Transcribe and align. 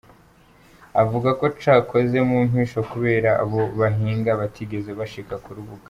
Avuga 1.01 1.29
ko 1.39 1.45
cakozwe 1.61 2.17
mu 2.29 2.37
mpisho 2.49 2.79
kubera 2.91 3.29
abo 3.43 3.61
bahinga 3.79 4.31
batigeze 4.41 4.91
bashika 5.01 5.35
ku 5.43 5.49
rubuga. 5.57 5.79